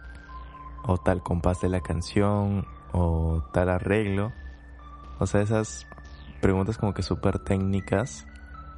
o 0.83 0.97
tal 0.97 1.21
compás 1.21 1.61
de 1.61 1.69
la 1.69 1.81
canción 1.81 2.65
o 2.93 3.43
tal 3.51 3.69
arreglo. 3.69 4.31
O 5.19 5.27
sea, 5.27 5.41
esas 5.41 5.85
preguntas 6.41 6.77
como 6.77 6.93
que 6.93 7.03
súper 7.03 7.39
técnicas 7.39 8.25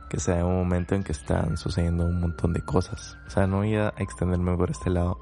que 0.09 0.19
se 0.19 0.37
en 0.37 0.45
un 0.45 0.57
momento 0.57 0.95
en 0.95 1.03
que 1.03 1.13
están 1.13 1.55
sucediendo 1.57 2.05
un 2.05 2.19
montón 2.19 2.53
de 2.53 2.61
cosas. 2.61 3.17
O 3.27 3.29
sea, 3.29 3.47
no 3.47 3.57
voy 3.57 3.75
a 3.75 3.93
extenderme 3.97 4.57
por 4.57 4.71
este 4.71 4.89
lado. 4.89 5.17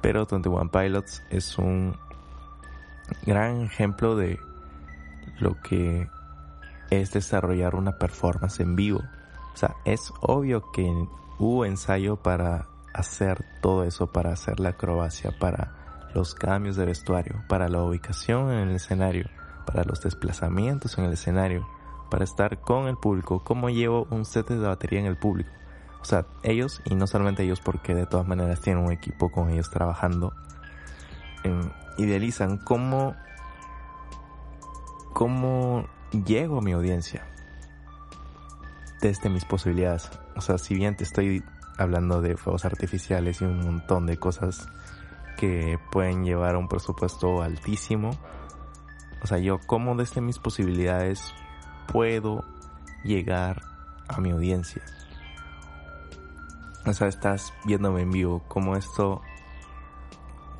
Pero 0.00 0.26
21 0.26 0.70
Pilots 0.70 1.24
es 1.30 1.58
un 1.58 1.96
gran 3.26 3.62
ejemplo 3.62 4.14
de 4.14 4.38
lo 5.40 5.60
que 5.62 6.08
es 6.90 7.12
desarrollar 7.12 7.74
una 7.74 7.98
performance 7.98 8.60
en 8.60 8.76
vivo. 8.76 9.00
O 9.54 9.56
sea, 9.56 9.76
es 9.84 10.12
obvio 10.20 10.70
que 10.72 10.86
hubo 11.38 11.64
ensayo 11.64 12.16
para 12.16 12.68
hacer 12.94 13.44
todo 13.60 13.84
eso, 13.84 14.08
para 14.08 14.32
hacer 14.32 14.60
la 14.60 14.70
acrobacia, 14.70 15.32
para 15.38 16.08
los 16.14 16.34
cambios 16.34 16.76
de 16.76 16.86
vestuario, 16.86 17.42
para 17.48 17.68
la 17.68 17.82
ubicación 17.82 18.50
en 18.50 18.68
el 18.68 18.76
escenario, 18.76 19.28
para 19.66 19.84
los 19.84 20.00
desplazamientos 20.00 20.98
en 20.98 21.04
el 21.04 21.12
escenario, 21.12 21.68
para 22.10 22.24
estar 22.24 22.60
con 22.60 22.88
el 22.88 22.96
público, 22.96 23.42
cómo 23.44 23.68
llevo 23.68 24.06
un 24.10 24.24
set 24.24 24.48
de 24.48 24.58
batería 24.58 25.00
en 25.00 25.06
el 25.06 25.18
público. 25.18 25.50
O 26.00 26.04
sea, 26.04 26.26
ellos, 26.42 26.80
y 26.84 26.94
no 26.94 27.06
solamente 27.06 27.42
ellos 27.42 27.60
porque 27.60 27.94
de 27.94 28.06
todas 28.06 28.26
maneras 28.26 28.60
tienen 28.60 28.84
un 28.84 28.92
equipo 28.92 29.30
con 29.30 29.50
ellos 29.50 29.70
trabajando, 29.70 30.32
em, 31.44 31.70
idealizan 31.98 32.58
cómo, 32.58 33.14
cómo 35.12 35.86
llego 36.12 36.58
a 36.58 36.62
mi 36.62 36.72
audiencia 36.72 37.26
desde 39.00 39.28
mis 39.28 39.44
posibilidades. 39.44 40.10
O 40.36 40.40
sea, 40.40 40.58
si 40.58 40.74
bien 40.74 40.96
te 40.96 41.04
estoy 41.04 41.42
hablando 41.78 42.20
de 42.20 42.36
fuegos 42.36 42.64
artificiales 42.64 43.40
y 43.40 43.44
un 43.44 43.60
montón 43.60 44.06
de 44.06 44.16
cosas 44.18 44.68
que 45.38 45.78
pueden 45.92 46.24
llevar 46.24 46.56
a 46.56 46.58
un 46.58 46.68
presupuesto 46.68 47.42
altísimo. 47.42 48.10
O 49.22 49.26
sea, 49.26 49.38
yo 49.38 49.58
como 49.60 49.94
desde 49.94 50.20
mis 50.20 50.38
posibilidades 50.38 51.32
puedo 51.86 52.44
llegar 53.04 53.62
a 54.08 54.20
mi 54.20 54.32
audiencia. 54.32 54.82
O 56.84 56.92
sea, 56.92 57.06
estás 57.06 57.52
viéndome 57.64 58.02
en 58.02 58.10
vivo, 58.10 58.42
como 58.48 58.76
esto, 58.76 59.22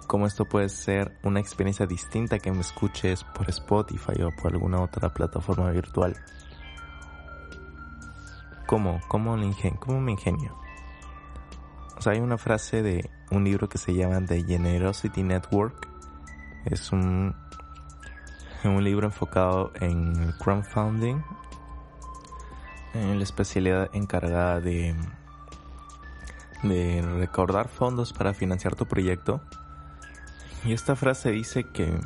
como 0.09 0.27
esto 0.27 0.47
puede 0.47 0.71
ser 0.71 1.17
una 1.23 1.39
experiencia 1.39 1.87
distinta 1.87 2.39
que 2.39 2.51
me 2.51 2.63
escuches 2.63 3.25
por 3.25 3.49
Spotify 3.51 4.23
o 4.23 4.35
por 4.35 4.53
alguna 4.55 4.81
otra 4.81 5.13
plataforma 5.13 5.71
virtual. 5.71 6.17
¿Cómo? 8.67 9.01
¿Cómo, 9.07 9.37
¿Cómo 9.79 10.01
me 10.01 10.13
ingenio? 10.13 10.57
O 11.99 12.01
sea, 12.01 12.15
hay 12.15 12.21
una 12.21 12.39
frase 12.39 12.83
de 12.83 13.11
un 13.31 13.45
libro 13.45 13.69
que 13.69 13.77
se 13.77 13.95
llama 13.95 14.25
The 14.25 14.45
Generosity 14.45 15.23
Network. 15.23 15.87
Es 16.65 16.91
un, 16.91 17.37
un 18.65 18.83
libro 18.83 19.07
enfocado 19.07 19.73
en 19.75 20.33
crowdfunding, 20.39 21.23
en 22.95 23.19
la 23.19 23.25
especialidad 23.25 23.91
encargada 23.93 24.59
de, 24.61 24.95
de 26.63 27.03
recordar 27.03 27.69
fondos 27.69 28.15
para 28.15 28.33
financiar 28.33 28.75
tu 28.75 28.87
proyecto. 28.87 29.43
Y 30.65 30.73
esta 30.73 30.97
frase 30.97 31.31
dice 31.31 31.65
que 31.65 31.99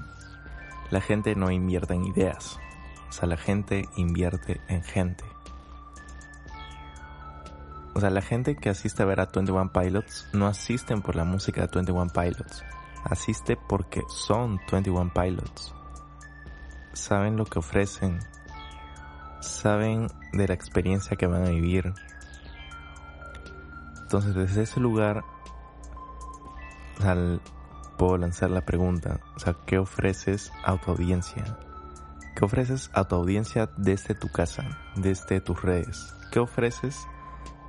la 0.91 1.01
gente 1.01 1.35
no 1.35 1.51
invierte 1.51 1.95
en 1.95 2.05
ideas, 2.05 2.59
o 3.09 3.13
sea, 3.13 3.29
la 3.29 3.37
gente 3.37 3.89
invierte 3.97 4.61
en 4.69 4.83
gente. 4.83 5.25
O 7.95 8.01
sea, 8.01 8.11
la 8.11 8.23
gente 8.23 8.57
que 8.57 8.71
asiste 8.71 9.03
a 9.03 9.07
ver 9.07 9.21
a 9.21 9.27
21 9.27 9.71
Pilots 9.73 10.29
no 10.33 10.47
asisten 10.47 11.03
por 11.03 11.15
la 11.15 11.25
música 11.25 11.61
de 11.63 11.69
21 11.75 12.11
Pilots. 12.11 12.65
Asiste 13.05 13.57
porque 13.57 14.03
son 14.09 14.61
21 14.71 15.13
Pilots. 15.13 15.75
Saben 16.95 17.37
lo 17.37 17.45
que 17.45 17.59
ofrecen. 17.59 18.21
Saben 19.41 20.09
de 20.33 20.49
la 20.49 20.55
experiencia 20.55 21.17
que 21.17 21.27
van 21.27 21.45
a 21.45 21.51
vivir. 21.51 21.93
Entonces, 24.03 24.35
desde 24.35 24.63
ese 24.63 24.81
lugar, 24.81 25.25
puedo 28.03 28.17
lanzar 28.17 28.51
la 28.51 28.63
pregunta. 28.63 29.21
¿qué 29.65 29.79
ofreces 29.79 30.51
a 30.65 30.77
tu 30.77 30.91
audiencia? 30.91 31.57
¿Qué 32.35 32.45
ofreces 32.45 32.91
a 32.95 33.05
tu 33.05 33.15
audiencia 33.15 33.71
desde 33.77 34.17
tu 34.17 34.29
casa, 34.29 34.65
desde 34.97 35.41
tus 35.41 35.63
redes? 35.63 36.13
¿Qué 36.33 36.41
ofreces 36.41 37.07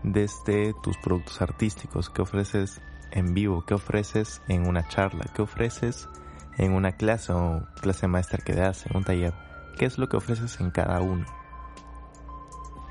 desde 0.01 0.73
tus 0.81 0.97
productos 0.97 1.39
artísticos, 1.43 2.09
qué 2.09 2.23
ofreces 2.23 2.81
en 3.11 3.35
vivo, 3.35 3.63
qué 3.67 3.75
ofreces 3.75 4.41
en 4.47 4.67
una 4.67 4.87
charla, 4.87 5.25
qué 5.35 5.43
ofreces 5.43 6.09
en 6.57 6.73
una 6.73 6.93
clase 6.93 7.31
o 7.31 7.67
clase 7.79 8.07
maestra 8.07 8.39
que 8.43 8.53
das, 8.53 8.87
en 8.87 8.97
un 8.97 9.03
taller, 9.03 9.35
qué 9.77 9.85
es 9.85 9.99
lo 9.99 10.09
que 10.09 10.17
ofreces 10.17 10.59
en 10.59 10.71
cada 10.71 10.99
uno. 10.99 11.27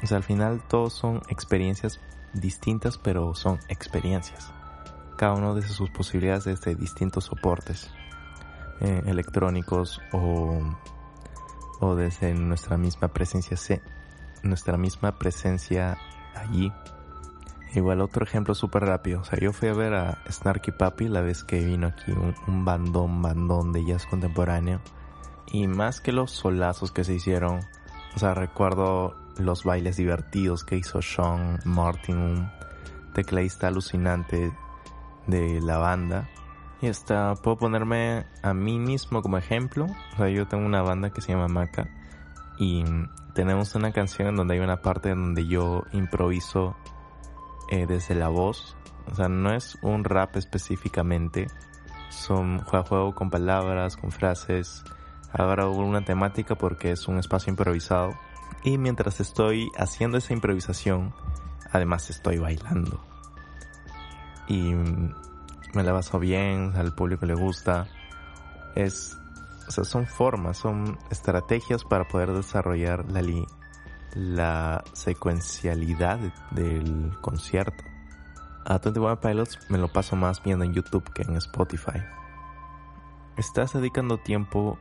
O 0.01 0.07
sea, 0.07 0.19
al 0.19 0.23
final 0.23 0.63
todos 0.69 0.93
son 0.93 1.21
experiencias 1.29 1.99
distintas, 2.35 2.99
pero 2.99 3.35
son 3.35 3.59
experiencias. 3.69 4.53
Cada 5.16 5.35
uno 5.35 5.54
desde 5.54 5.71
sus 5.71 5.90
posibilidades 5.90 6.45
desde 6.45 6.75
distintos 6.75 7.25
soportes 7.25 7.90
eh, 8.81 9.02
electrónicos 9.07 10.00
o, 10.12 10.61
o 11.81 11.95
desde 11.95 12.35
nuestra 12.35 12.76
misma 12.76 13.09
presencia, 13.09 13.57
nuestra 14.42 14.76
misma 14.76 15.12
presencia 15.12 15.99
allí 16.35 16.73
Igual 17.75 18.02
otro 18.02 18.25
ejemplo 18.25 18.54
súper 18.54 18.85
rápido. 18.85 19.21
O 19.21 19.25
sea, 19.25 19.38
yo 19.38 19.52
fui 19.52 19.69
a 19.69 19.73
ver 19.73 19.95
a 19.95 20.19
Snarky 20.31 20.73
Papi 20.73 21.09
la 21.09 21.23
vez 21.23 21.42
que 21.42 21.64
vino 21.64 21.87
aquí 21.87 22.12
un, 22.12 22.64
bandón, 22.64 23.23
bandón 23.23 23.73
de 23.73 23.85
jazz 23.85 24.04
contemporáneo. 24.04 24.81
Y 25.50 25.66
más 25.69 26.00
que 26.00 26.12
los 26.12 26.31
solazos 26.31 26.92
que 26.92 27.04
se 27.04 27.14
hicieron, 27.14 27.61
o 28.14 28.19
sea, 28.19 28.35
recuerdo 28.35 29.14
los 29.38 29.64
bailes 29.64 29.97
divertidos 29.97 30.64
que 30.64 30.76
hizo 30.76 31.00
Sean 31.00 31.61
Martin, 31.64 32.16
un 32.19 32.50
tecladista 33.14 33.69
alucinante 33.69 34.52
de 35.26 35.61
la 35.61 35.79
banda. 35.79 36.29
Y 36.81 36.88
hasta 36.88 37.35
puedo 37.37 37.59
ponerme 37.59 38.26
a 38.43 38.55
mí 38.55 38.79
mismo 38.79 39.23
como 39.23 39.38
ejemplo. 39.38 39.87
O 40.14 40.17
sea, 40.17 40.29
yo 40.29 40.49
tengo 40.49 40.67
una 40.67 40.83
banda 40.83 41.11
que 41.11 41.21
se 41.21 41.33
llama 41.33 41.49
Maca. 41.49 41.88
Y 42.59 42.85
tenemos 43.35 43.75
una 43.75 43.93
canción 43.93 44.29
en 44.29 44.37
donde 44.37 44.55
hay 44.55 44.61
una 44.61 44.83
parte 44.83 45.11
donde 45.11 45.47
yo 45.47 45.85
improviso 45.93 46.76
eh, 47.71 47.87
desde 47.87 48.14
la 48.14 48.29
voz. 48.29 48.76
O 49.11 49.14
sea, 49.14 49.29
no 49.29 49.55
es 49.55 49.79
un 49.83 50.05
rap 50.05 50.37
específicamente. 50.37 51.47
Son 52.09 52.59
juego, 52.59 52.85
juego 52.85 53.14
con 53.14 53.31
palabras, 53.31 53.97
con 53.97 54.11
frases. 54.11 54.85
Habrá 55.33 55.68
una 55.68 56.05
temática 56.05 56.57
porque 56.57 56.90
es 56.90 57.09
un 57.09 57.18
espacio 57.18 57.51
improvisado. 57.51 58.11
Y 58.64 58.77
mientras 58.77 59.20
estoy 59.20 59.70
haciendo 59.77 60.18
esa 60.18 60.33
improvisación, 60.33 61.14
además 61.70 62.11
estoy 62.11 62.38
bailando. 62.38 63.12
Y 64.48 64.74
me 64.74 65.83
la 65.83 65.92
paso 65.92 66.18
bien, 66.18 66.72
al 66.76 66.94
público 66.94 67.26
le 67.26 67.35
gusta. 67.35 67.87
Es, 68.74 69.18
o 69.68 69.70
sea, 69.70 69.85
son 69.85 70.07
formas, 70.07 70.59
son 70.59 70.98
estrategias 71.11 71.85
para 71.85 72.07
poder 72.09 72.33
desarrollar 72.33 73.11
la, 73.11 73.22
li 73.22 73.46
la 74.14 74.85
secuencialidad 74.92 76.18
del 76.50 77.12
concierto. 77.20 77.85
A 78.64 78.78
21 78.78 79.20
Pilots 79.20 79.59
me 79.70 79.78
lo 79.78 79.88
paso 79.88 80.16
más 80.16 80.42
viendo 80.42 80.64
en 80.64 80.72
YouTube 80.72 81.11
que 81.12 81.22
en 81.22 81.37
Spotify. 81.37 82.02
Estás 83.37 83.72
dedicando 83.72 84.18
tiempo 84.18 84.78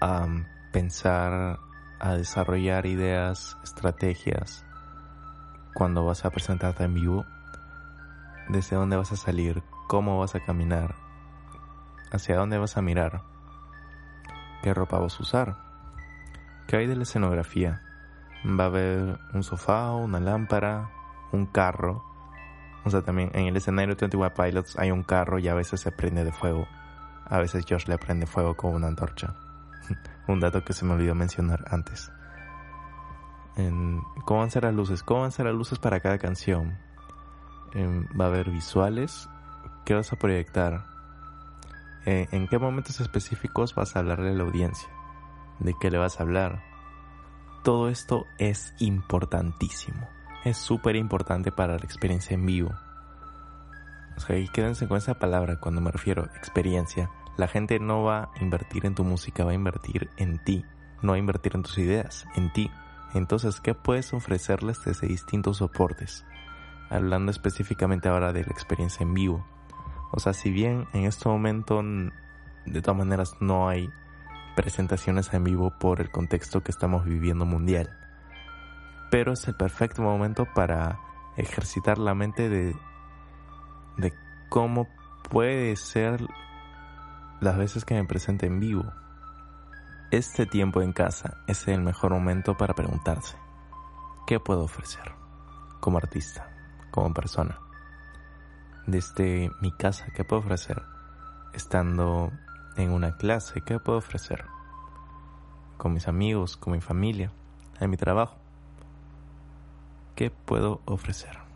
a 0.00 0.26
pensar, 0.72 1.58
a 2.00 2.14
desarrollar 2.14 2.86
ideas, 2.86 3.56
estrategias 3.62 4.64
cuando 5.74 6.04
vas 6.04 6.24
a 6.24 6.30
presentarte 6.30 6.84
en 6.84 6.94
vivo, 6.94 7.24
desde 8.48 8.76
dónde 8.76 8.96
vas 8.96 9.12
a 9.12 9.16
salir, 9.16 9.62
cómo 9.86 10.18
vas 10.18 10.34
a 10.34 10.40
caminar, 10.40 10.96
hacia 12.12 12.36
dónde 12.36 12.58
vas 12.58 12.76
a 12.76 12.82
mirar, 12.82 13.22
qué 14.62 14.74
ropa 14.74 14.98
vas 14.98 15.18
a 15.18 15.22
usar, 15.22 15.56
qué 16.66 16.76
hay 16.76 16.86
de 16.86 16.96
la 16.96 17.02
escenografía, 17.02 17.82
va 18.44 18.64
a 18.64 18.68
haber 18.68 19.18
un 19.34 19.42
sofá, 19.42 19.92
una 19.92 20.20
lámpara, 20.20 20.90
un 21.32 21.46
carro. 21.46 22.04
O 22.84 22.90
sea, 22.90 23.02
también 23.02 23.30
en 23.34 23.46
el 23.46 23.56
escenario 23.56 23.94
de 23.94 24.00
21 24.00 24.32
Pilots 24.34 24.78
hay 24.78 24.90
un 24.90 25.02
carro 25.02 25.38
y 25.38 25.48
a 25.48 25.54
veces 25.54 25.80
se 25.80 25.92
prende 25.92 26.24
de 26.24 26.32
fuego. 26.32 26.66
A 27.26 27.38
veces 27.38 27.64
Josh 27.68 27.86
le 27.86 27.98
prende 27.98 28.26
fuego 28.26 28.56
con 28.56 28.74
una 28.74 28.86
antorcha. 28.86 29.34
un 30.28 30.40
dato 30.40 30.64
que 30.64 30.72
se 30.72 30.84
me 30.84 30.94
olvidó 30.94 31.14
mencionar 31.14 31.64
antes. 31.70 32.10
¿Cómo 34.24 34.40
van 34.40 34.48
a 34.48 34.50
ser 34.50 34.62
las 34.64 34.74
luces? 34.74 35.02
¿Cómo 35.02 35.20
van 35.20 35.28
a 35.28 35.32
ser 35.32 35.46
las 35.46 35.54
luces 35.54 35.78
para 35.78 35.98
cada 36.00 36.18
canción? 36.18 36.78
Va 37.74 38.26
a 38.26 38.28
haber 38.28 38.50
visuales. 38.50 39.28
¿Qué 39.84 39.94
vas 39.94 40.12
a 40.12 40.16
proyectar? 40.16 40.84
Eh, 42.06 42.28
¿En 42.32 42.46
qué 42.48 42.58
momentos 42.58 43.00
específicos 43.00 43.74
vas 43.74 43.96
a 43.96 44.00
hablarle 44.00 44.30
a 44.30 44.34
la 44.34 44.44
audiencia? 44.44 44.88
¿De 45.58 45.74
qué 45.80 45.90
le 45.90 45.98
vas 45.98 46.20
a 46.20 46.22
hablar? 46.22 46.68
todo 47.68 47.90
esto 47.90 48.26
es 48.38 48.72
importantísimo. 48.78 50.08
Es 50.42 50.56
súper 50.56 50.96
importante 50.96 51.52
para 51.52 51.76
la 51.76 51.84
experiencia 51.84 52.34
en 52.34 52.46
vivo. 52.46 52.70
O 54.16 54.20
sea, 54.20 54.38
y 54.38 54.48
quédense 54.48 54.88
con 54.88 54.96
esa 54.96 55.18
palabra 55.18 55.60
cuando 55.60 55.82
me 55.82 55.90
refiero 55.90 56.22
a 56.22 56.36
experiencia. 56.36 57.10
La 57.36 57.46
gente 57.46 57.78
no 57.78 58.02
va 58.02 58.22
a 58.22 58.30
invertir 58.40 58.86
en 58.86 58.94
tu 58.94 59.04
música, 59.04 59.44
va 59.44 59.50
a 59.50 59.54
invertir 59.54 60.08
en 60.16 60.42
ti. 60.42 60.64
No 61.02 61.12
va 61.12 61.16
a 61.16 61.18
invertir 61.18 61.56
en 61.56 61.62
tus 61.62 61.76
ideas, 61.76 62.26
en 62.36 62.50
ti. 62.54 62.70
Entonces, 63.12 63.60
¿qué 63.60 63.74
puedes 63.74 64.14
ofrecerles 64.14 64.82
desde 64.84 65.06
distintos 65.06 65.58
soportes? 65.58 66.24
Hablando 66.90 67.30
específicamente 67.30 68.08
ahora 68.08 68.32
de 68.32 68.44
la 68.44 68.50
experiencia 68.50 69.04
en 69.04 69.14
vivo. 69.14 69.46
O 70.12 70.20
sea, 70.20 70.32
si 70.32 70.50
bien 70.50 70.86
en 70.92 71.04
este 71.04 71.28
momento 71.28 71.82
de 72.64 72.82
todas 72.82 72.98
maneras 72.98 73.36
no 73.40 73.68
hay 73.68 73.90
presentaciones 74.56 75.32
en 75.32 75.44
vivo 75.44 75.72
por 75.78 76.00
el 76.00 76.10
contexto 76.10 76.62
que 76.62 76.72
estamos 76.72 77.04
viviendo 77.04 77.44
mundial. 77.44 77.90
Pero 79.10 79.32
es 79.32 79.46
el 79.48 79.54
perfecto 79.54 80.02
momento 80.02 80.46
para 80.54 80.98
ejercitar 81.36 81.98
la 81.98 82.14
mente 82.14 82.48
de, 82.48 82.74
de 83.96 84.12
cómo 84.48 84.88
puede 85.30 85.76
ser 85.76 86.20
las 87.40 87.56
veces 87.56 87.84
que 87.84 87.94
me 87.94 88.04
presente 88.04 88.46
en 88.46 88.60
vivo. 88.60 88.84
Este 90.10 90.46
tiempo 90.46 90.82
en 90.82 90.92
casa 90.92 91.38
es 91.46 91.68
el 91.68 91.82
mejor 91.82 92.12
momento 92.12 92.56
para 92.56 92.74
preguntarse, 92.74 93.36
¿qué 94.26 94.40
puedo 94.40 94.64
ofrecer 94.64 95.18
como 95.80 95.98
artista, 95.98 96.50
como 96.90 97.12
persona? 97.14 97.58
Desde 98.86 99.50
mi 99.60 99.72
casa, 99.72 100.06
¿qué 100.14 100.24
puedo 100.24 100.40
ofrecer? 100.40 100.82
Estando 101.52 102.32
en 102.76 102.90
una 102.90 103.16
clase, 103.16 103.60
¿qué 103.60 103.78
puedo 103.78 103.98
ofrecer? 103.98 104.44
Con 105.76 105.92
mis 105.92 106.08
amigos, 106.08 106.56
con 106.56 106.72
mi 106.72 106.80
familia, 106.80 107.30
en 107.80 107.90
mi 107.90 107.96
trabajo. 107.96 108.36
¿Qué 110.14 110.30
puedo 110.30 110.80
ofrecer? 110.84 111.47